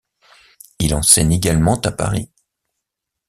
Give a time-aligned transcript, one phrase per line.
[0.79, 2.31] Il enseigne également à Paris.